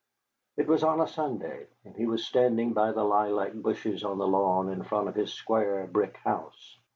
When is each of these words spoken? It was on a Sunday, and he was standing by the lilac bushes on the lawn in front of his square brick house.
It 0.57 0.65
was 0.65 0.83
on 0.83 0.99
a 0.99 1.07
Sunday, 1.07 1.67
and 1.85 1.95
he 1.95 2.07
was 2.07 2.25
standing 2.25 2.73
by 2.73 2.91
the 2.91 3.03
lilac 3.03 3.53
bushes 3.53 4.03
on 4.03 4.17
the 4.17 4.27
lawn 4.27 4.69
in 4.69 4.81
front 4.81 5.09
of 5.09 5.13
his 5.13 5.31
square 5.31 5.85
brick 5.85 6.17
house. 6.17 6.79